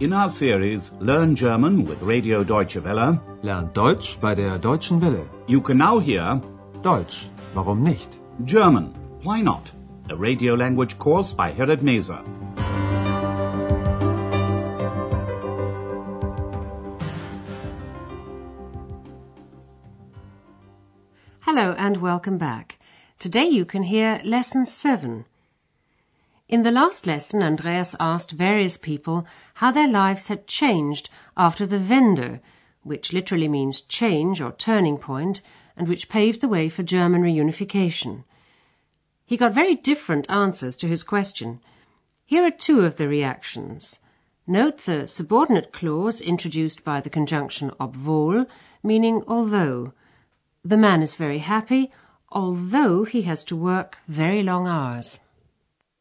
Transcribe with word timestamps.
In 0.00 0.12
our 0.12 0.28
series 0.28 0.90
Learn 1.00 1.34
German 1.34 1.84
with 1.84 2.02
Radio 2.02 2.44
Deutsche 2.44 2.82
Welle, 2.84 3.20
Lernt 3.42 3.74
Deutsch 3.74 4.18
bei 4.20 4.34
der 4.34 4.58
Deutschen 4.58 5.00
Welle. 5.00 5.26
you 5.46 5.60
can 5.60 5.78
now 5.78 5.98
hear 5.98 6.40
Deutsch, 6.82 7.28
warum 7.54 7.82
nicht? 7.82 8.18
German, 8.44 8.92
Why 9.22 9.40
Not? 9.40 9.70
A 10.10 10.14
radio 10.16 10.54
language 10.54 10.98
course 10.98 11.32
by 11.32 11.50
Herrad 11.50 11.82
Meese. 11.82 12.18
Hello 21.40 21.72
and 21.78 21.96
welcome 21.98 22.38
back. 22.38 22.78
Today 23.18 23.46
you 23.46 23.64
can 23.64 23.84
hear 23.84 24.20
Lesson 24.24 24.66
7. 24.66 25.24
In 26.48 26.62
the 26.62 26.70
last 26.70 27.08
lesson, 27.08 27.42
Andreas 27.42 27.96
asked 27.98 28.30
various 28.30 28.76
people 28.76 29.26
how 29.54 29.72
their 29.72 29.88
lives 29.88 30.28
had 30.28 30.46
changed 30.46 31.10
after 31.36 31.66
the 31.66 31.78
Wende, 31.78 32.40
which 32.84 33.12
literally 33.12 33.48
means 33.48 33.80
change 33.80 34.40
or 34.40 34.52
turning 34.52 34.96
point, 34.96 35.42
and 35.76 35.88
which 35.88 36.08
paved 36.08 36.40
the 36.40 36.48
way 36.48 36.68
for 36.68 36.84
German 36.84 37.22
reunification. 37.22 38.22
He 39.24 39.36
got 39.36 39.54
very 39.54 39.74
different 39.74 40.30
answers 40.30 40.76
to 40.76 40.86
his 40.86 41.02
question. 41.02 41.60
Here 42.24 42.44
are 42.44 42.52
two 42.52 42.82
of 42.82 42.94
the 42.94 43.08
reactions. 43.08 43.98
Note 44.46 44.78
the 44.78 45.08
subordinate 45.08 45.72
clause 45.72 46.20
introduced 46.20 46.84
by 46.84 47.00
the 47.00 47.10
conjunction 47.10 47.72
obwohl, 47.80 48.46
meaning 48.84 49.24
although. 49.26 49.94
The 50.64 50.76
man 50.76 51.02
is 51.02 51.16
very 51.16 51.38
happy, 51.38 51.90
although 52.30 53.02
he 53.02 53.22
has 53.22 53.42
to 53.46 53.56
work 53.56 53.98
very 54.06 54.44
long 54.44 54.68
hours. 54.68 55.18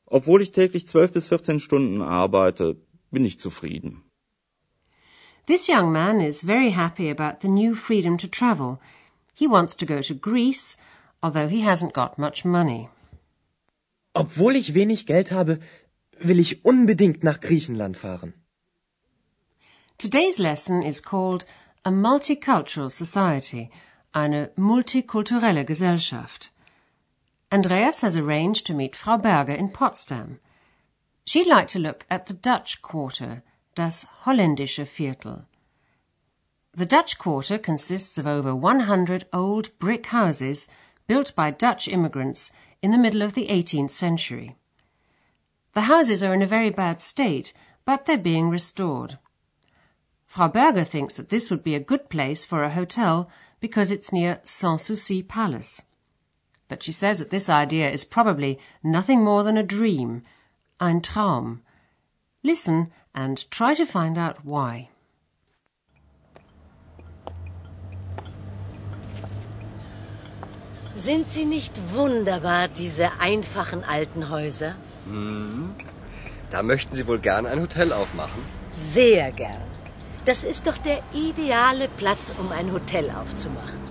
Obwohl 0.06 0.42
ich 0.42 0.52
täglich 0.52 0.88
12 0.88 1.11
bis 1.14 1.28
14 1.28 1.59
Stunden 1.59 2.02
arbeite, 2.02 2.78
bin 3.11 3.25
ich 3.25 3.39
zufrieden. 3.39 4.03
This 5.47 5.67
young 5.67 5.92
man 5.92 6.22
is 6.22 6.42
very 6.42 6.72
happy 6.72 7.09
about 7.09 7.42
the 7.42 7.47
new 7.47 7.75
freedom 7.75 8.17
to 8.17 8.28
travel. 8.28 8.80
He 9.34 9.47
wants 9.47 9.75
to 9.78 9.86
go 9.86 10.02
to 10.02 10.16
Greece, 10.16 10.78
although 11.22 11.47
he 11.47 11.62
hasn't 11.62 11.94
got 11.94 12.17
much 12.17 12.45
money. 12.45 12.89
Obwohl 14.14 14.56
ich 14.56 14.73
wenig 14.73 15.06
Geld 15.06 15.31
habe, 15.31 15.59
will 16.19 16.40
ich 16.40 16.66
unbedingt 16.66 17.23
nach 17.23 17.40
Griechenland 17.42 17.97
fahren. 17.97 18.34
Today's 19.97 20.40
lesson 20.40 20.81
is 20.81 21.02
called 21.02 21.45
A 21.84 21.92
Multicultural 21.92 22.90
Society, 22.90 23.69
eine 24.12 24.52
multikulturelle 24.56 25.66
Gesellschaft. 25.66 26.52
Andreas 27.56 28.02
has 28.02 28.17
arranged 28.17 28.66
to 28.66 28.73
meet 28.73 28.98
Frau 28.98 29.16
Berger 29.16 29.53
in 29.53 29.70
Potsdam. 29.70 30.42
She'd 31.25 31.48
like 31.48 31.70
to 31.70 31.80
look 31.80 32.06
at 32.09 32.25
the 32.25 32.34
Dutch 32.34 32.81
Quarter, 32.81 33.44
das 33.75 34.06
holländische 34.23 34.86
Viertel. 34.86 35.45
The 36.73 36.86
Dutch 36.86 37.17
Quarter 37.17 37.58
consists 37.58 38.17
of 38.17 38.28
over 38.28 38.53
100 38.53 39.28
old 39.31 39.72
brick 39.80 40.08
houses 40.08 40.67
built 41.08 41.34
by 41.34 41.50
Dutch 41.50 41.88
immigrants 41.88 42.52
in 42.81 42.92
the 42.92 42.97
middle 42.97 43.22
of 43.22 43.36
the 43.36 43.47
18th 43.47 43.92
century. 43.92 44.58
The 45.72 45.88
houses 45.94 46.22
are 46.23 46.34
in 46.34 46.42
a 46.42 46.56
very 46.58 46.72
bad 46.72 47.00
state, 47.00 47.53
but 47.86 48.06
they're 48.06 48.17
being 48.17 48.50
restored. 48.50 49.17
Frau 50.28 50.50
Berger 50.50 50.84
thinks 50.84 51.16
that 51.16 51.30
this 51.30 51.50
would 51.50 51.64
be 51.64 51.75
a 51.75 51.90
good 51.92 52.09
place 52.09 52.44
for 52.44 52.64
a 52.64 52.75
hotel 52.75 53.30
because 53.62 53.92
it's 53.92 54.12
near 54.12 54.42
Sanssouci 54.44 55.25
Palace. 55.25 55.81
But 56.67 56.81
she 56.83 56.91
says 56.91 57.19
that 57.19 57.30
this 57.30 57.49
idea 57.49 57.91
is 57.91 58.05
probably 58.05 58.59
nothing 58.83 59.23
more 59.23 59.44
than 59.44 59.58
a 59.58 59.63
dream, 59.63 60.23
ein 60.80 61.02
Traum. 61.02 61.61
Listen 62.44 62.91
and 63.13 63.50
try 63.51 63.73
to 63.75 63.85
find 63.85 64.17
out 64.17 64.44
why. 64.44 64.90
Sind 70.95 71.29
sie 71.29 71.45
nicht 71.45 71.79
wunderbar, 71.94 72.67
diese 72.67 73.19
einfachen 73.19 73.84
alten 73.84 74.29
Häuser? 74.29 74.75
Hm. 75.06 75.75
Da 76.51 76.63
möchten 76.63 76.95
Sie 76.95 77.06
wohl 77.06 77.19
gern 77.19 77.45
ein 77.45 77.59
Hotel 77.59 77.91
aufmachen? 77.91 78.41
Sehr 78.72 79.31
gern. 79.31 79.61
Das 80.25 80.44
ist 80.44 80.67
doch 80.67 80.78
der 80.78 81.01
ideale 81.13 81.88
Platz, 81.90 82.34
um 82.40 82.51
ein 82.51 82.72
Hotel 82.72 83.11
aufzumachen. 83.11 83.84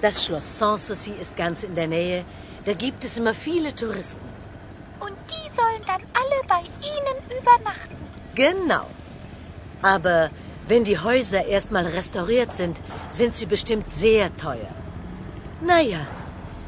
Das 0.00 0.24
Schloss 0.24 0.58
Sanssouci 0.58 1.10
ist 1.20 1.36
ganz 1.36 1.64
in 1.64 1.74
der 1.74 1.88
Nähe. 1.88 2.24
Da 2.64 2.72
gibt 2.72 3.04
es 3.04 3.16
immer 3.16 3.34
viele 3.34 3.74
Touristen. 3.74 4.24
Und 5.00 5.16
die 5.30 5.50
sollen 5.50 5.82
dann 5.86 6.02
alle 6.20 6.38
bei 6.46 6.62
Ihnen 6.92 7.40
übernachten. 7.40 7.96
Genau. 8.36 8.86
Aber 9.82 10.30
wenn 10.68 10.84
die 10.84 10.98
Häuser 10.98 11.44
erstmal 11.46 11.86
restauriert 11.86 12.54
sind, 12.54 12.78
sind 13.10 13.34
sie 13.34 13.46
bestimmt 13.46 13.92
sehr 13.92 14.36
teuer. 14.36 14.70
Naja, 15.60 16.06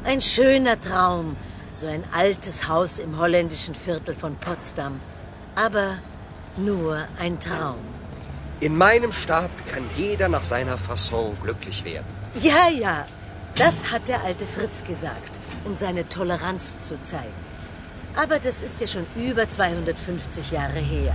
ein 0.03 0.19
schöner 0.19 0.79
Traum, 0.81 1.37
so 1.73 1.87
ein 1.87 2.03
altes 2.11 2.67
Haus 2.67 2.99
im 2.99 3.17
holländischen 3.17 3.75
Viertel 3.75 4.13
von 4.15 4.35
Potsdam. 4.35 4.99
Aber 5.55 5.99
nur 6.57 7.07
ein 7.17 7.39
Traum. 7.39 7.79
In 8.59 8.77
meinem 8.77 9.13
Staat 9.13 9.51
kann 9.67 9.83
jeder 9.95 10.27
nach 10.27 10.43
seiner 10.43 10.77
Fasson 10.77 11.37
glücklich 11.41 11.85
werden. 11.85 12.05
Ja, 12.35 12.69
ja, 12.69 13.05
das 13.55 13.91
hat 13.91 14.07
der 14.07 14.23
alte 14.23 14.45
Fritz 14.45 14.83
gesagt, 14.83 15.31
um 15.65 15.75
seine 15.75 16.07
Toleranz 16.07 16.87
zu 16.87 17.01
zeigen. 17.01 17.41
Aber 18.15 18.39
das 18.39 18.61
ist 18.61 18.79
ja 18.81 18.87
schon 18.87 19.05
über 19.15 19.47
250 19.47 20.51
Jahre 20.51 20.79
her. 20.79 21.13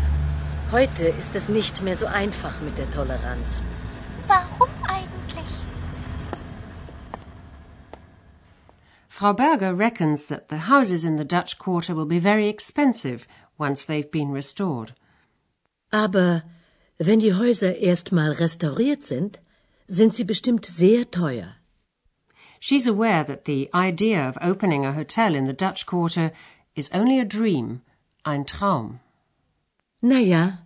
Heute 0.72 1.06
ist 1.06 1.34
es 1.34 1.48
nicht 1.48 1.82
mehr 1.82 1.96
so 1.96 2.06
einfach 2.06 2.60
mit 2.60 2.78
der 2.78 2.90
Toleranz. 2.90 3.62
Warum 4.26 4.68
eigentlich? 4.88 5.46
Frau 9.08 9.32
Berger 9.32 9.78
reckons 9.78 10.26
that 10.26 10.48
the 10.50 10.68
houses 10.68 11.04
in 11.04 11.16
the 11.18 11.24
Dutch 11.24 11.58
Quarter 11.58 11.96
will 11.96 12.06
be 12.06 12.20
very 12.20 12.48
expensive 12.48 13.26
once 13.58 13.86
they've 13.86 14.10
been 14.10 14.32
restored. 14.32 14.94
Aber 15.90 16.42
wenn 16.98 17.20
die 17.20 17.34
Häuser 17.34 17.76
erstmal 17.76 18.32
restauriert 18.32 19.04
sind, 19.04 19.40
sind 19.88 20.14
sie 20.14 20.24
bestimmt 20.24 20.66
sehr 20.66 21.10
teuer. 21.10 21.54
She's 22.60 22.86
aware 22.86 23.24
that 23.24 23.44
the 23.44 23.68
idea 23.74 24.26
of 24.28 24.38
opening 24.40 24.84
a 24.84 24.92
hotel 24.92 25.34
in 25.34 25.46
the 25.46 25.52
Dutch 25.52 25.86
Quarter 25.86 26.32
is 26.74 26.90
only 26.92 27.18
a 27.18 27.24
dream, 27.24 27.82
ein 28.24 28.44
Traum. 28.44 29.00
Naja, 30.02 30.58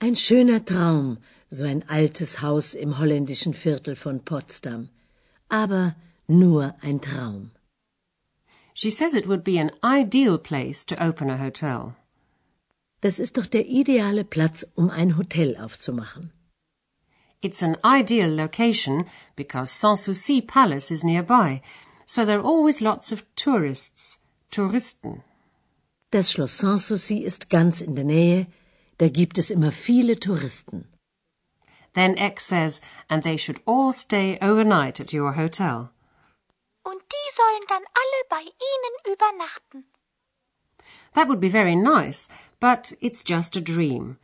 ein 0.00 0.14
schöner 0.14 0.64
Traum, 0.64 1.18
so 1.50 1.64
ein 1.64 1.84
altes 1.88 2.40
Haus 2.42 2.74
im 2.74 2.98
holländischen 2.98 3.54
Viertel 3.54 3.94
von 3.96 4.20
Potsdam. 4.20 4.88
Aber 5.50 5.94
nur 6.28 6.74
ein 6.82 7.00
Traum. 7.00 7.50
She 8.74 8.90
says 8.90 9.14
it 9.14 9.26
would 9.26 9.44
be 9.44 9.58
an 9.58 9.70
ideal 9.82 10.38
place 10.38 10.84
to 10.86 10.96
open 11.02 11.28
a 11.30 11.36
hotel. 11.36 11.94
Das 13.00 13.18
ist 13.18 13.36
doch 13.36 13.46
der 13.46 13.66
ideale 13.66 14.24
Platz, 14.24 14.64
um 14.74 14.88
ein 14.88 15.16
Hotel 15.16 15.56
aufzumachen. 15.56 16.32
It's 17.42 17.60
an 17.60 17.76
ideal 17.84 18.32
location 18.32 19.06
because 19.34 19.72
Sanssouci 19.72 20.46
Palace 20.46 20.92
is 20.92 21.02
nearby, 21.02 21.60
so 22.06 22.24
there 22.24 22.38
are 22.38 22.42
always 22.42 22.80
lots 22.80 23.10
of 23.10 23.24
tourists, 23.34 24.18
Touristen. 24.52 25.24
Das 26.12 26.30
Schloss 26.30 26.52
Sanssouci 26.52 27.24
ist 27.24 27.50
ganz 27.50 27.80
in 27.80 27.96
der 27.96 28.04
Nähe, 28.04 28.46
da 28.98 29.08
gibt 29.08 29.38
es 29.38 29.50
immer 29.50 29.72
viele 29.72 30.20
Touristen. 30.20 30.86
Then 31.94 32.16
Ex 32.16 32.46
says, 32.46 32.80
and 33.10 33.24
they 33.24 33.36
should 33.36 33.60
all 33.66 33.92
stay 33.92 34.38
overnight 34.40 35.00
at 35.00 35.12
your 35.12 35.32
hotel. 35.32 35.90
Und 36.84 37.02
die 37.10 37.30
sollen 37.34 37.66
dann 37.66 37.82
alle 37.82 38.24
bei 38.28 38.42
Ihnen 38.42 39.14
übernachten. 39.14 39.84
That 41.14 41.26
would 41.26 41.40
be 41.40 41.50
very 41.50 41.74
nice, 41.74 42.28
but 42.60 42.92
it's 43.00 43.24
just 43.26 43.56
a 43.56 43.60
dream. 43.60 44.18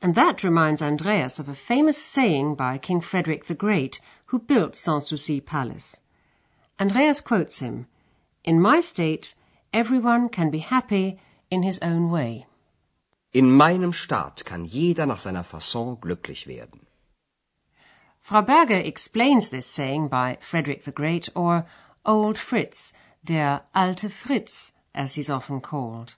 And 0.00 0.14
that 0.14 0.44
reminds 0.44 0.80
Andreas 0.80 1.38
of 1.38 1.48
a 1.48 1.54
famous 1.54 1.98
saying 1.98 2.54
by 2.54 2.78
King 2.78 3.00
Frederick 3.00 3.46
the 3.46 3.54
Great, 3.54 4.00
who 4.28 4.38
built 4.38 4.74
Sanssouci 4.74 5.44
Palace. 5.44 6.00
Andreas 6.78 7.20
quotes 7.20 7.58
him, 7.58 7.86
In 8.44 8.60
my 8.60 8.80
state, 8.80 9.34
everyone 9.72 10.28
can 10.28 10.50
be 10.50 10.60
happy 10.60 11.18
in 11.50 11.64
his 11.64 11.80
own 11.80 12.10
way. 12.10 12.46
In 13.32 13.50
meinem 13.50 13.92
Staat 13.92 14.44
kann 14.44 14.64
jeder 14.64 15.06
nach 15.06 15.18
seiner 15.18 15.44
Fasson 15.44 15.96
glücklich 16.00 16.46
werden. 16.46 16.86
Frau 18.20 18.42
Berger 18.42 18.78
explains 18.78 19.50
this 19.50 19.66
saying 19.66 20.08
by 20.08 20.38
Frederick 20.40 20.84
the 20.84 20.92
Great, 20.92 21.28
or 21.34 21.66
Old 22.04 22.38
Fritz, 22.38 22.92
der 23.24 23.62
alte 23.74 24.08
Fritz, 24.08 24.74
as 24.94 25.14
he's 25.14 25.30
often 25.30 25.60
called. 25.60 26.16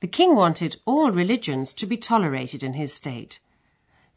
The 0.00 0.08
king 0.08 0.34
wanted 0.34 0.76
all 0.84 1.10
religions 1.10 1.72
to 1.74 1.86
be 1.86 1.96
tolerated 1.96 2.62
in 2.62 2.74
his 2.74 2.92
state. 2.92 3.40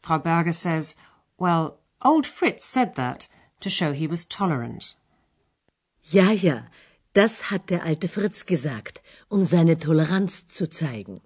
Frau 0.02 0.18
Berger 0.18 0.52
says, 0.52 0.96
well, 1.38 1.78
old 2.02 2.26
Fritz 2.26 2.64
said 2.64 2.94
that 2.96 3.28
to 3.60 3.70
show 3.70 3.92
he 3.92 4.06
was 4.06 4.26
tolerant. 4.26 4.94
Ja, 6.04 6.30
ja, 6.30 6.62
das 7.12 7.40
hat 7.50 7.66
der 7.68 7.82
alte 7.82 8.08
Fritz 8.08 8.44
gesagt, 8.44 9.00
um 9.30 9.42
seine 9.42 9.76
Toleranz 9.76 10.46
zu 10.48 10.66
zeigen. 10.66 11.20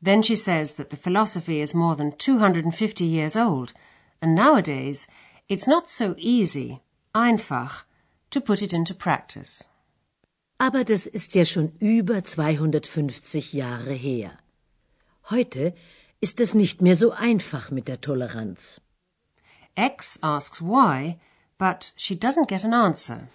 Then 0.00 0.22
she 0.22 0.36
says 0.36 0.74
that 0.74 0.90
the 0.90 0.96
philosophy 0.96 1.60
is 1.60 1.74
more 1.74 1.96
than 1.96 2.12
250 2.12 3.04
years 3.04 3.36
old, 3.36 3.72
and 4.20 4.34
nowadays 4.34 5.06
it's 5.48 5.66
not 5.66 5.88
so 5.88 6.14
easy, 6.18 6.82
einfach, 7.14 7.84
to 8.30 8.40
put 8.40 8.60
it 8.60 8.72
into 8.72 8.94
practice. 8.94 9.68
Aber 10.58 10.84
das 10.84 11.06
ist 11.06 11.34
ja 11.34 11.44
schon 11.44 11.72
über 11.80 12.22
250 12.22 13.52
Jahre 13.52 13.92
her. 13.92 14.38
Heute 15.30 15.74
ist 16.20 16.40
es 16.40 16.54
nicht 16.54 16.80
mehr 16.80 16.96
so 16.96 17.10
einfach 17.10 17.70
mit 17.70 17.88
der 17.88 18.00
Toleranz. 18.00 18.80
Ex 19.74 20.18
asks 20.22 20.62
why, 20.62 21.18
but 21.58 21.92
she 21.96 22.14
doesn't 22.14 22.46
get 22.46 22.64
an 22.64 22.72
answer. 22.72 23.28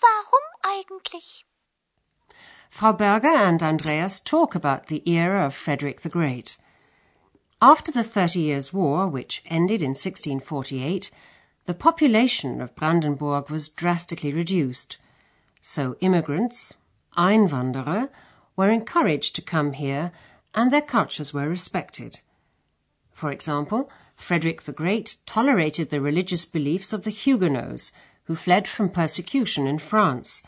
Warum 0.00 0.46
eigentlich? 0.62 1.44
Frau 2.70 2.92
Berger 2.92 3.36
and 3.36 3.62
Andreas 3.62 4.20
talk 4.20 4.54
about 4.54 4.88
the 4.88 5.02
era 5.06 5.46
of 5.46 5.54
Frederick 5.54 6.00
the 6.00 6.08
Great. 6.08 6.58
After 7.60 7.92
the 7.92 8.02
Thirty 8.02 8.40
Years' 8.40 8.72
War, 8.72 9.08
which 9.08 9.42
ended 9.46 9.80
in 9.80 9.94
1648, 9.94 11.10
the 11.66 11.74
population 11.74 12.60
of 12.60 12.74
Brandenburg 12.74 13.50
was 13.50 13.68
drastically 13.68 14.32
reduced. 14.32 14.98
So 15.60 15.96
immigrants, 16.00 16.74
Einwanderer, 17.16 18.10
were 18.56 18.70
encouraged 18.70 19.34
to 19.36 19.42
come 19.42 19.72
here 19.72 20.12
and 20.54 20.72
their 20.72 20.82
cultures 20.82 21.34
were 21.34 21.48
respected. 21.48 22.20
For 23.12 23.30
example, 23.30 23.90
Frederick 24.14 24.62
the 24.62 24.72
Great 24.72 25.16
tolerated 25.26 25.90
the 25.90 26.00
religious 26.00 26.46
beliefs 26.46 26.92
of 26.92 27.02
the 27.02 27.10
Huguenots, 27.10 27.92
who 28.24 28.34
fled 28.34 28.66
from 28.66 28.90
persecution 28.90 29.66
in 29.66 29.78
France, 29.78 30.42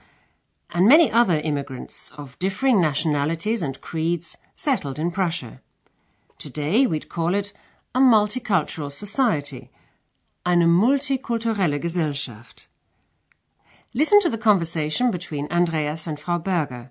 and 0.71 0.87
many 0.87 1.11
other 1.11 1.41
immigrants 1.41 2.11
of 2.13 2.39
differing 2.39 2.81
nationalities 2.81 3.63
and 3.63 3.81
creeds 3.81 4.37
settled 4.55 4.99
in 4.99 5.11
Prussia. 5.11 5.61
Today 6.39 6.87
we'd 6.87 7.09
call 7.09 7.35
it 7.35 7.53
a 7.95 8.01
multicultural 8.01 8.93
society, 8.93 9.71
eine 10.45 10.67
multikulturelle 10.67 11.81
Gesellschaft. 11.81 12.67
Listen 13.95 14.21
to 14.21 14.29
the 14.29 14.37
conversation 14.37 15.11
between 15.11 15.49
Andreas 15.51 16.07
and 16.07 16.21
Frau 16.21 16.37
Berger. 16.37 16.91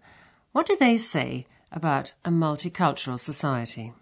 What 0.51 0.65
do 0.65 0.75
they 0.75 0.97
say 0.97 1.45
about 1.71 2.13
a 2.25 2.31
multicultural 2.31 3.19
society? 3.19 3.93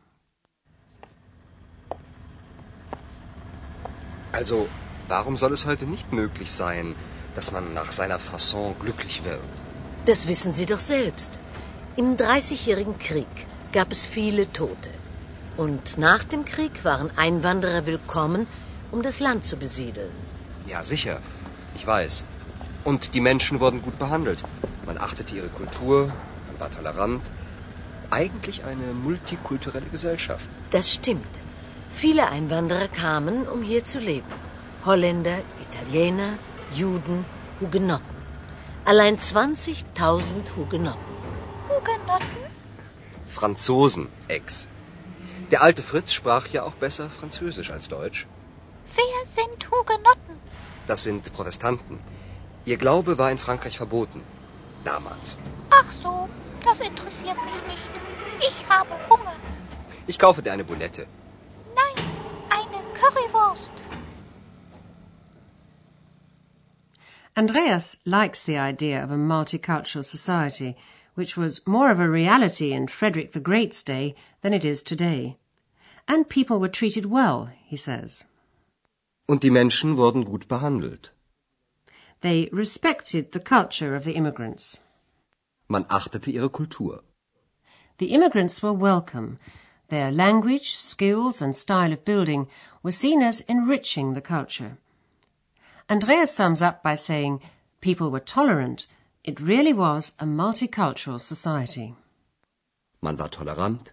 Also, 4.32 4.70
warum 5.10 5.36
soll 5.36 5.52
es 5.52 5.66
heute 5.66 5.86
nicht 5.86 6.14
möglich 6.14 6.54
sein, 6.54 6.96
dass 7.36 7.52
man 7.52 7.74
nach 7.74 7.92
seiner 7.92 8.18
Fasson 8.18 8.76
glücklich 8.80 9.26
wird? 9.26 9.42
Das 10.06 10.26
wissen 10.28 10.54
Sie 10.54 10.66
doch 10.66 10.80
selbst. 10.80 11.38
Im 11.98 12.16
Dreißigjährigen 12.16 12.98
Krieg 12.98 13.46
gab 13.74 13.92
es 13.92 14.06
viele 14.06 14.54
Tote. 14.54 14.92
Und 15.58 15.98
nach 15.98 16.24
dem 16.24 16.46
Krieg 16.46 16.86
waren 16.86 17.12
Einwanderer 17.18 17.86
willkommen, 17.86 18.48
um 18.94 19.02
das 19.02 19.20
Land 19.20 19.46
zu 19.46 19.58
besiedeln. 19.58 20.16
Ja, 20.66 20.82
sicher. 20.82 21.20
Ich 21.76 21.86
weiß. 21.86 22.24
Und 22.86 23.16
die 23.16 23.20
Menschen 23.20 23.60
wurden 23.60 23.82
gut 23.82 23.98
behandelt. 24.00 24.42
Man 24.86 25.00
achtete 25.00 25.36
ihre 25.36 25.50
Kultur, 25.50 26.14
man 26.48 26.60
war 26.60 26.72
tolerant. 26.72 27.24
Eigentlich 28.12 28.64
eine 28.64 28.94
multikulturelle 28.94 29.90
Gesellschaft. 29.92 30.48
Das 30.70 30.92
stimmt. 30.92 31.42
Viele 31.96 32.28
Einwanderer 32.30 32.88
kamen, 32.88 33.48
um 33.48 33.64
hier 33.64 33.84
zu 33.84 34.00
leben. 34.00 34.32
Holländer, 34.86 35.40
Italiener, 35.66 36.38
Juden, 36.76 37.26
Hugenotten. 37.60 38.16
Allein 38.86 39.18
20.000 39.18 40.56
Hugenotten. 40.56 41.16
Hugenotten? 41.68 42.44
Franzosen, 43.28 44.10
Ex. 44.28 44.68
Der 45.50 45.64
alte 45.64 45.82
Fritz 45.82 46.14
sprach 46.14 46.48
ja 46.50 46.62
auch 46.62 46.76
besser 46.76 47.10
Französisch 47.10 47.72
als 47.72 47.88
Deutsch. 47.88 48.28
Wer 48.96 49.26
sind 49.26 49.72
Hugenotten? 49.72 50.36
Das 50.86 51.02
sind 51.02 51.34
Protestanten. 51.34 52.00
Ihr 52.66 52.78
Glaube 52.78 53.18
war 53.18 53.32
in 53.32 53.38
Frankreich 53.38 53.78
verboten. 53.78 54.22
Damals. 54.84 55.38
Ach 55.70 55.92
so, 55.92 56.28
das 56.64 56.80
interessiert 56.80 57.38
mich 57.46 57.62
nicht. 57.72 57.90
Ich 58.40 58.58
habe 58.68 58.96
Hunger. 59.10 59.36
Ich 60.08 60.18
kaufe 60.18 60.42
dir 60.42 60.52
eine 60.52 60.64
Boulette. 60.64 61.08
Nein, 61.76 62.06
eine 62.50 62.84
Currywurst. 63.00 63.72
Andreas 67.36 68.00
likes 68.06 68.44
the 68.46 68.58
idea 68.58 69.04
of 69.04 69.12
a 69.12 69.18
multicultural 69.18 70.04
society, 70.04 70.76
which 71.16 71.38
was 71.38 71.68
more 71.68 71.92
of 71.92 72.00
a 72.00 72.10
reality 72.10 72.72
in 72.72 72.88
Frederick 72.88 73.34
the 73.34 73.42
Great's 73.42 73.84
day 73.84 74.16
than 74.42 74.54
it 74.54 74.64
is 74.64 74.84
today. 74.84 75.38
And 76.08 76.30
people 76.30 76.60
were 76.60 76.70
treated 76.70 77.06
well, 77.06 77.50
he 77.66 77.78
says. 77.78 78.26
Und 79.28 79.44
die 79.44 79.50
Menschen 79.50 79.98
wurden 79.98 80.24
gut 80.24 80.48
behandelt. 80.48 81.15
They 82.26 82.50
respected 82.52 83.34
the 83.34 83.40
culture 83.40 83.96
of 83.96 84.04
the 84.04 84.14
immigrants. 84.14 84.80
Man 85.70 85.84
achtete 85.84 86.34
ihre 86.34 86.50
Kultur. 86.50 87.04
The 88.00 88.08
immigrants 88.16 88.64
were 88.64 88.74
welcome. 88.74 89.38
Their 89.90 90.12
language, 90.12 90.72
skills, 90.76 91.40
and 91.40 91.56
style 91.56 91.94
of 91.94 92.04
building 92.04 92.48
were 92.82 92.92
seen 92.92 93.22
as 93.22 93.42
enriching 93.42 94.16
the 94.16 94.22
culture. 94.22 94.80
Andreas 95.88 96.34
sums 96.34 96.64
up 96.64 96.82
by 96.82 96.96
saying 96.96 97.42
people 97.80 98.10
were 98.10 98.32
tolerant. 98.38 98.88
It 99.24 99.40
really 99.40 99.74
was 99.74 100.16
a 100.18 100.26
multicultural 100.26 101.22
society. 101.22 101.94
Man 103.04 103.18
war 103.18 103.30
tolerant. 103.30 103.92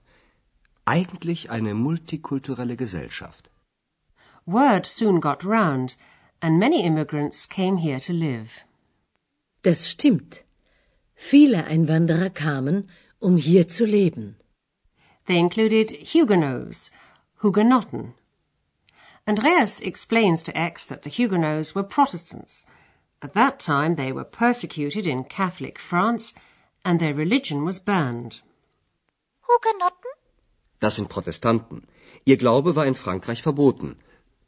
Eigentlich 0.87 1.51
eine 1.51 1.75
multikulturelle 1.75 2.79
Gesellschaft. 2.79 3.51
Word 4.47 4.87
soon 4.87 5.21
got 5.21 5.45
round, 5.45 5.97
and 6.43 6.59
many 6.59 6.83
immigrants 6.85 7.47
came 7.47 7.77
here 7.79 8.01
to 8.01 8.13
live. 8.13 8.65
Das 9.63 9.89
stimmt. 9.89 10.45
Viele 11.15 11.65
Einwanderer 11.65 12.31
kamen, 12.31 12.89
um 13.21 13.37
hier 13.37 13.69
zu 13.69 13.87
leben. 13.87 14.35
They 15.27 15.39
included 15.39 15.93
Huguenots, 16.13 16.91
Hugenotten. 17.43 18.15
Andreas 19.25 19.79
explains 19.81 20.43
to 20.43 20.57
Ex 20.57 20.87
that 20.87 21.05
the 21.05 21.11
Huguenots 21.11 21.77
were 21.77 21.85
Protestants. 21.85 22.67
At 23.23 23.35
that 23.35 23.61
time 23.61 23.95
they 23.95 24.11
were 24.13 24.25
persecuted 24.25 25.07
in 25.07 25.23
Catholic 25.23 25.79
France 25.79 26.35
and 26.85 26.99
their 26.99 27.15
religion 27.15 27.65
was 27.65 27.79
banned. 27.79 28.41
Hugenotten? 29.49 30.11
Das 30.81 30.97
sind 30.97 31.09
Protestanten. 31.09 31.87
Ihr 32.25 32.37
Glaube 32.37 32.75
war 32.75 32.85
in 32.85 32.97
Frankreich 32.97 33.43
verboten. 33.43 33.97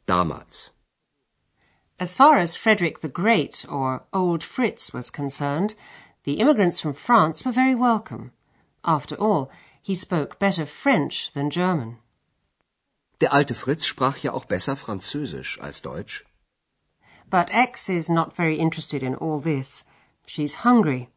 Damals. 0.05 0.71
As 1.97 2.13
far 2.13 2.37
as 2.37 2.57
Frederick 2.57 2.99
the 2.99 3.07
Great, 3.07 3.65
or 3.69 4.03
Old 4.11 4.43
Fritz, 4.43 4.93
was 4.93 5.09
concerned, 5.09 5.75
the 6.23 6.39
immigrants 6.41 6.81
from 6.81 6.93
France 6.93 7.45
were 7.45 7.53
very 7.53 7.73
welcome. 7.73 8.31
After 8.83 9.15
all, 9.15 9.49
he 9.81 9.95
spoke 9.95 10.37
better 10.37 10.65
French 10.65 11.31
than 11.31 11.49
German. 11.49 11.99
Der 13.21 13.31
alte 13.31 13.55
Fritz 13.55 13.85
sprach 13.85 14.17
ja 14.17 14.33
auch 14.33 14.45
besser 14.45 14.75
Französisch 14.75 15.57
als 15.61 15.81
Deutsch. 15.81 16.25
But 17.29 17.49
Ex 17.51 17.87
is 17.89 18.09
not 18.09 18.35
very 18.35 18.57
interested 18.57 19.01
in 19.01 19.15
all 19.15 19.39
this. 19.39 19.85
She's 20.27 20.65
hungry. 20.65 21.09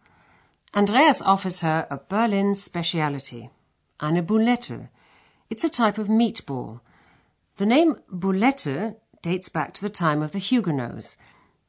Andreas 0.75 1.21
offers 1.23 1.61
her 1.61 1.89
a 1.91 1.97
Berlin 1.97 2.55
speciality, 2.55 3.51
eine 3.99 4.23
Boulette. 4.23 4.91
It's 5.51 5.65
a 5.65 5.69
type 5.69 5.99
of 5.99 6.07
meatball. 6.07 6.83
The 7.57 7.67
name 7.67 7.97
Boulette 8.09 8.97
dates 9.29 9.51
back 9.51 9.75
to 9.75 9.83
the 9.83 9.91
time 9.91 10.23
of 10.23 10.33
the 10.33 10.39
Huguenots. 10.39 11.19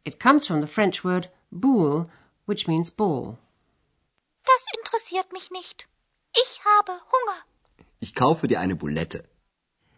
It 0.05 0.17
comes 0.17 0.47
from 0.47 0.61
the 0.61 0.73
French 0.75 1.03
word 1.03 1.27
boule, 1.51 2.09
which 2.45 2.69
means 2.69 2.89
ball. 2.89 3.37
Das 4.45 4.65
interessiert 4.77 5.33
mich 5.33 5.51
nicht. 5.51 5.85
Ich 6.33 6.61
habe 6.63 6.93
Hunger. 7.11 7.39
Ich 7.99 8.15
kaufe 8.15 8.47
dir 8.47 8.61
eine 8.61 8.75
Boulette. 8.75 9.25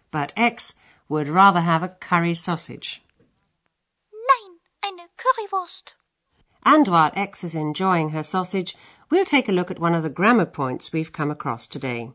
But 0.10 0.34
Ex 0.36 0.74
would 1.08 1.30
rather 1.30 1.62
have 1.62 1.84
a 1.84 1.90
curry 1.90 2.34
sausage. 2.34 3.04
Nein, 4.12 4.58
eine 4.84 5.08
Currywurst. 5.16 5.94
And 6.64 6.88
while 6.88 7.12
Ex 7.16 7.44
is 7.44 7.54
enjoying 7.54 8.10
her 8.10 8.24
sausage, 8.24 8.76
we'll 9.12 9.26
take 9.26 9.48
a 9.48 9.52
look 9.52 9.70
at 9.70 9.80
one 9.80 9.94
of 9.94 10.02
the 10.02 10.10
grammar 10.10 10.48
points 10.48 10.92
we've 10.92 11.14
come 11.14 11.30
across 11.30 11.68
today. 11.68 12.12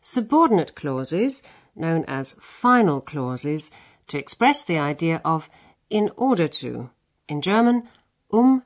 Subordinate 0.00 0.76
clauses, 0.76 1.42
known 1.74 2.04
as 2.06 2.36
final 2.40 3.00
clauses, 3.00 3.72
to 4.08 4.18
express 4.18 4.64
the 4.64 4.78
idea 4.78 5.20
of 5.24 5.48
in 5.90 6.10
order 6.16 6.48
to. 6.48 6.90
In 7.28 7.40
German, 7.40 7.88
um 8.30 8.62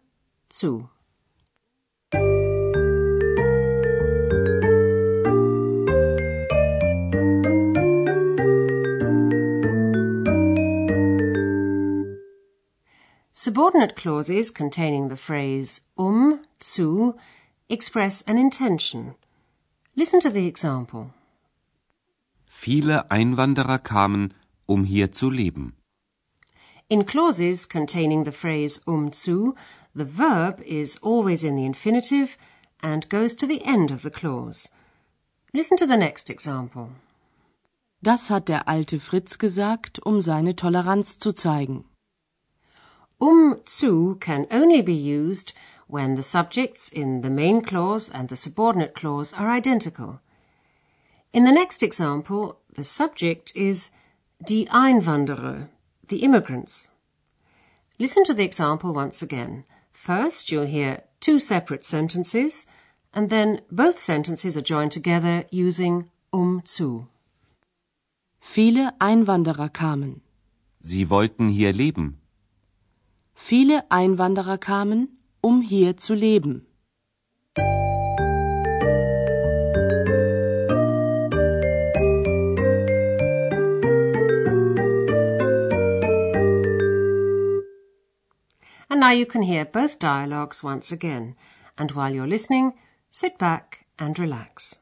zu. 0.51 0.89
Subordinate 13.33 13.97
clauses 13.97 14.51
containing 14.51 15.09
the 15.09 15.17
phrase 15.17 15.81
um, 15.97 16.41
zu, 16.61 17.17
express 17.71 18.21
an 18.23 18.37
intention. 18.37 19.15
Listen 19.97 20.21
to 20.21 20.29
the 20.29 20.47
example. 20.47 21.15
Viele 22.47 23.11
Einwanderer 23.11 23.79
kamen, 23.79 24.35
um 24.71 24.85
hier 24.85 25.11
zu 25.11 25.31
leben. 25.31 25.75
In 26.89 27.05
clauses 27.05 27.69
containing 27.69 28.25
the 28.25 28.33
phrase 28.33 28.81
um 28.87 29.13
zu, 29.13 29.55
the 29.95 30.05
verb 30.05 30.61
is 30.65 30.97
always 31.03 31.43
in 31.43 31.57
the 31.57 31.67
infinitive 31.67 32.37
and 32.81 33.09
goes 33.09 33.35
to 33.37 33.47
the 33.47 33.63
end 33.65 33.91
of 33.91 34.03
the 34.03 34.11
clause. 34.11 34.69
Listen 35.53 35.77
to 35.77 35.87
the 35.87 35.97
next 35.97 36.31
example. 36.31 36.91
Das 38.03 38.31
hat 38.31 38.49
der 38.49 38.69
alte 38.69 39.01
Fritz 39.01 39.39
gesagt, 39.39 39.99
um 40.07 40.23
seine 40.23 40.55
Toleranz 40.55 41.19
zu 41.19 41.33
zeigen. 41.33 41.85
Um 43.19 43.57
zu 43.67 44.17
can 44.21 44.47
only 44.51 44.83
be 44.83 44.95
used 44.95 45.53
when 45.89 46.17
the 46.17 46.23
subjects 46.23 46.89
in 46.89 47.23
the 47.23 47.29
main 47.29 47.61
clause 47.61 48.09
and 48.09 48.31
the 48.31 48.37
subordinate 48.37 48.95
clause 48.95 49.35
are 49.35 49.51
identical. 49.51 50.21
In 51.33 51.45
the 51.45 51.53
next 51.53 51.83
example, 51.83 52.57
the 52.75 52.85
subject 52.85 53.53
is 53.55 53.91
die 54.41 54.69
Einwanderer, 54.71 55.69
the 56.09 56.23
immigrants. 56.23 56.91
Listen 57.99 58.25
to 58.25 58.35
the 58.35 58.45
example 58.45 58.95
once 58.95 59.23
again. 59.23 59.65
First, 59.93 60.51
you'll 60.51 60.67
hear 60.67 61.03
two 61.21 61.39
separate 61.39 61.85
sentences, 61.85 62.67
and 63.13 63.29
then 63.29 63.61
both 63.71 63.99
sentences 63.99 64.57
are 64.57 64.63
joined 64.63 64.93
together 64.93 65.45
using 65.51 66.11
um 66.33 66.63
zu. 66.65 67.07
Viele 68.41 68.95
Einwanderer 68.99 69.69
kamen. 69.69 70.23
Sie 70.81 71.11
wollten 71.11 71.49
hier 71.49 71.75
leben. 71.75 72.17
Viele 73.35 73.91
Einwanderer 73.91 74.57
kamen, 74.57 75.19
um 75.43 75.61
hier 75.61 75.99
zu 75.99 76.15
leben. 76.15 76.67
Now 89.01 89.11
you 89.11 89.25
can 89.25 89.43
hear 89.43 89.65
both 89.65 89.99
dialogues 89.99 90.63
once 90.63 90.93
again. 90.93 91.35
And 91.79 91.91
while 91.93 92.13
you're 92.13 92.27
listening, 92.27 92.75
sit 93.11 93.39
back 93.39 93.87
and 93.99 94.19
relax. 94.19 94.81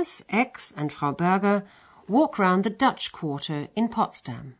Andreas, 0.00 0.24
X, 0.32 0.74
and 0.76 0.92
Frau 0.92 1.12
Berger 1.12 1.62
walk 2.08 2.38
round 2.38 2.64
the 2.64 2.70
Dutch 2.70 3.12
quarter 3.12 3.68
in 3.74 3.90
Potsdam. 3.90 4.54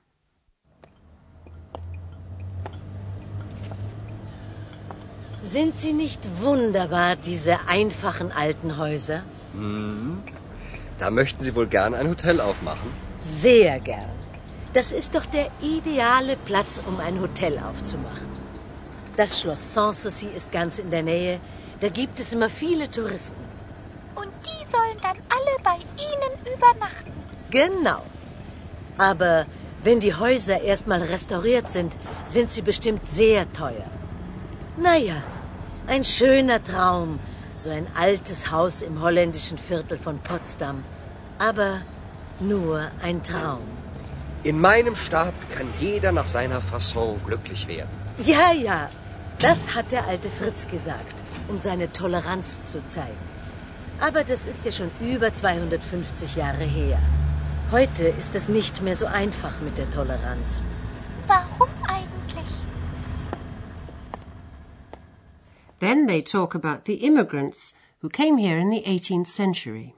Sind 5.43 5.79
sie 5.79 5.95
nicht 5.95 6.21
wunderbar, 6.43 7.17
diese 7.17 7.67
einfachen 7.67 8.31
alten 8.33 8.77
Häuser? 8.77 9.23
Da 10.99 11.11
möchten 11.11 11.43
Sie 11.43 11.55
wohl 11.55 11.67
gern 11.67 11.95
ein 11.95 12.09
Hotel 12.09 12.41
aufmachen? 12.41 12.91
Sehr 13.21 13.81
gern. 13.81 14.11
Das 14.75 14.93
ist 14.93 15.15
doch 15.15 15.25
der 15.25 15.51
ideale 15.63 16.37
Platz, 16.37 16.81
um 16.87 17.01
ein 17.01 17.19
Hotel 17.19 17.59
aufzumachen. 17.59 18.29
Das 19.17 19.41
Schloss 19.41 19.73
Sanssouci 19.73 20.27
ist 20.27 20.53
ganz 20.53 20.79
in 20.79 20.91
der 20.91 21.03
Nähe. 21.03 21.41
Da 21.81 21.89
gibt 21.89 22.21
es 22.21 22.35
immer 22.35 22.51
viele 22.51 22.91
Touristen. 22.91 23.50
Dann 25.11 25.23
alle 25.29 25.57
bei 25.65 25.79
Ihnen 26.09 26.35
übernachten. 26.55 27.11
Genau. 27.51 28.03
Aber 28.97 29.47
wenn 29.83 29.99
die 29.99 30.15
Häuser 30.15 30.61
erstmal 30.61 31.03
restauriert 31.03 31.69
sind, 31.69 31.93
sind 32.29 32.53
sie 32.53 32.63
bestimmt 32.63 33.09
sehr 33.09 33.53
teuer. 33.53 33.91
Naja, 34.77 35.21
ein 35.89 36.05
schöner 36.05 36.63
Traum, 36.63 37.19
so 37.57 37.71
ein 37.71 37.89
altes 37.97 38.53
Haus 38.53 38.83
im 38.83 39.01
holländischen 39.01 39.59
Viertel 39.59 39.99
von 39.99 40.19
Potsdam. 40.21 40.85
Aber 41.39 41.83
nur 42.39 42.89
ein 43.03 43.25
Traum. 43.25 43.67
In 44.45 44.61
meinem 44.61 44.95
Staat 44.95 45.35
kann 45.51 45.69
jeder 45.81 46.13
nach 46.13 46.29
seiner 46.29 46.61
Fasson 46.61 47.21
glücklich 47.25 47.67
werden. 47.67 47.91
Ja, 48.19 48.53
ja, 48.53 48.89
das 49.41 49.75
hat 49.75 49.91
der 49.91 50.07
alte 50.07 50.31
Fritz 50.31 50.69
gesagt, 50.69 51.17
um 51.49 51.59
seine 51.59 51.93
Toleranz 51.93 52.71
zu 52.71 52.85
zeigen. 52.85 53.40
Aber 54.01 54.25
das 54.25 54.47
ist 54.47 54.65
ja 54.65 54.73
schon 54.73 54.91
über 55.01 55.33
250 55.33 56.37
Jahre 56.37 56.65
her. 56.65 56.99
Heute 57.71 58.05
ist 58.09 58.35
es 58.35 58.49
nicht 58.49 58.81
mehr 58.81 58.97
so 58.97 59.07
einfach 59.07 59.61
mit 59.61 59.77
der 59.77 59.91
Toleranz. 59.91 60.63
Warum 61.27 61.69
eigentlich? 61.87 62.51
Then 65.81 66.07
they 66.07 66.23
talk 66.23 66.55
about 66.55 66.87
the 66.87 66.95
immigrants 66.95 67.75
who 68.03 68.09
came 68.09 68.39
here 68.39 68.59
in 68.59 68.71
the 68.71 68.83
18th 68.87 69.27
century. 69.27 69.93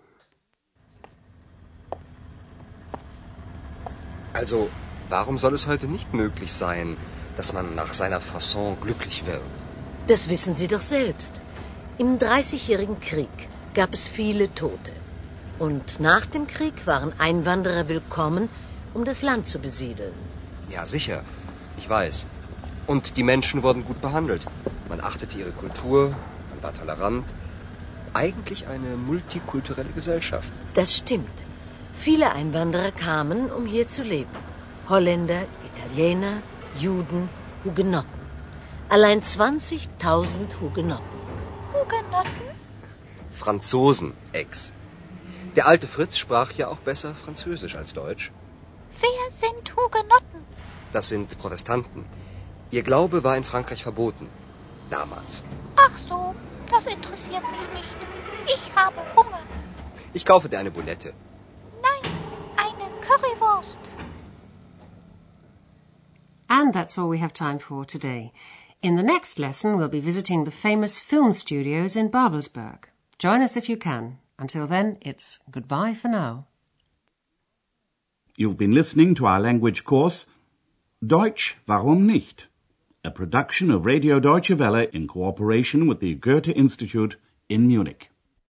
Also, 4.35 4.69
warum 5.09 5.39
soll 5.39 5.55
es 5.55 5.67
heute 5.69 5.87
nicht 5.87 6.13
möglich 6.13 6.53
sein, 6.53 6.97
dass 7.37 7.53
man 7.53 7.77
nach 7.77 7.95
seiner 7.95 8.21
Fasson 8.21 8.77
glücklich 8.81 9.25
wird? 9.27 9.43
Das 10.09 10.29
wissen 10.29 10.55
Sie 10.55 10.67
doch 10.67 10.81
selbst. 10.81 11.41
Im 11.99 12.19
Dreißigjährigen 12.19 12.99
Krieg 12.99 13.52
gab 13.75 13.95
es 13.95 14.07
viele 14.09 14.55
Tote. 14.55 14.93
Und 15.59 16.01
nach 16.01 16.27
dem 16.27 16.47
Krieg 16.47 16.87
waren 16.87 17.13
Einwanderer 17.19 17.89
willkommen, 17.89 18.49
um 18.95 19.05
das 19.05 19.23
Land 19.23 19.49
zu 19.49 19.59
besiedeln. 19.59 20.13
Ja, 20.71 20.87
sicher. 20.87 21.23
Ich 21.79 21.89
weiß. 21.89 22.27
Und 22.87 23.17
die 23.17 23.23
Menschen 23.23 23.63
wurden 23.63 23.85
gut 23.85 24.01
behandelt. 24.01 24.45
Man 24.89 25.01
achtete 25.01 25.39
ihre 25.39 25.53
Kultur, 25.53 26.11
man 26.51 26.63
war 26.63 26.75
tolerant. 26.75 27.25
Eigentlich 28.15 28.67
eine 28.67 28.97
multikulturelle 28.97 29.91
Gesellschaft. 29.95 30.53
Das 30.75 30.95
stimmt. 30.95 31.39
Viele 31.95 32.33
Einwanderer 32.33 32.91
kamen, 32.91 33.51
um 33.51 33.65
hier 33.65 33.89
zu 33.89 34.03
leben. 34.03 34.31
Holländer, 34.89 35.43
Italiener, 35.65 36.39
Juden, 36.79 37.29
Hugenotten. 37.65 38.21
Allein 38.89 39.23
20.000 39.23 40.61
Hugenotten. 40.61 41.19
Hugenotten? 41.73 42.62
Franzosen, 43.43 44.13
Ex. 44.33 44.73
Der 45.57 45.67
alte 45.67 45.89
Fritz 45.89 46.17
sprach 46.17 46.53
ja 46.53 46.69
auch 46.69 46.83
besser 46.91 47.13
Französisch 47.23 47.75
als 47.75 47.93
Deutsch. 47.93 48.31
Wer 49.01 49.25
sind 49.31 49.65
Hugenotten? 49.77 50.41
Das 50.93 51.09
sind 51.09 51.37
Protestanten. 51.39 52.05
Ihr 52.71 52.85
Glaube 52.85 53.25
war 53.25 53.37
in 53.37 53.43
Frankreich 53.43 53.83
verboten. 53.83 54.29
Damals. 54.91 55.43
Ach 55.75 55.99
so, 55.99 56.37
das 56.71 56.87
interessiert 56.87 57.43
mich 57.51 57.67
nicht. 57.79 57.97
Ich 58.55 58.65
habe 58.77 59.01
Hunger. 59.17 59.43
Ich 60.15 60.25
kaufe 60.25 60.49
dir 60.49 60.61
eine 60.61 60.71
Boulette. 60.71 61.13
Nein, 61.89 62.13
eine 62.67 62.87
Currywurst. 63.07 63.81
And 66.47 66.73
that's 66.73 66.97
all 66.97 67.11
we 67.11 67.21
have 67.21 67.35
time 67.35 67.59
for 67.59 67.85
today. 67.85 68.33
In 68.83 68.97
the 68.97 69.03
next 69.15 69.39
lesson, 69.41 69.79
we'll 69.79 69.89
be 69.89 70.07
visiting 70.13 70.45
the 70.45 70.53
famous 70.53 71.01
film 71.01 71.33
studios 71.33 71.97
in 71.97 72.09
Babelsberg. 72.09 72.92
Join 73.23 73.41
us 73.41 73.57
if 73.57 73.69
you 73.69 73.77
can. 73.77 74.19
Until 74.37 74.67
then, 74.67 74.99
it's 75.01 75.39
goodbye 75.49 75.95
for 75.95 76.09
now. 76.09 76.49
You've 78.37 78.59
been 78.59 78.73
listening 78.73 79.15
to 79.15 79.27
our 79.27 79.39
language 79.39 79.85
course 79.85 80.27
Deutsch, 81.07 81.57
warum 81.69 82.05
nicht? 82.05 82.49
A 83.05 83.13
production 83.13 83.71
of 83.71 83.87
Radio 83.87 84.19
Deutsche 84.19 84.51
Welle 84.51 84.89
in 84.93 85.07
cooperation 85.07 85.87
with 85.87 86.01
the 86.01 86.17
Goethe 86.17 86.49
Institute 86.49 87.15
in 87.49 87.69
Munich. 87.69 88.11